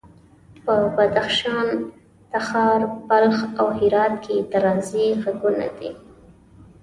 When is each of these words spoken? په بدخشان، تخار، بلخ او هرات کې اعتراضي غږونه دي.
په 0.65 0.75
بدخشان، 0.95 1.67
تخار، 2.31 2.81
بلخ 3.09 3.37
او 3.59 3.67
هرات 3.79 4.13
کې 4.23 4.31
اعتراضي 4.37 5.07
غږونه 5.23 5.67
دي. 5.77 5.89